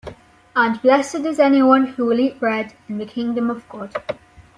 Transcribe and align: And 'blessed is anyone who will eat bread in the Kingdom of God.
And 0.55 0.81
'blessed 0.81 1.25
is 1.27 1.37
anyone 1.39 1.85
who 1.85 2.07
will 2.07 2.19
eat 2.19 2.39
bread 2.39 2.73
in 2.89 2.97
the 2.97 3.05
Kingdom 3.05 3.51
of 3.51 3.69
God. 3.69 3.93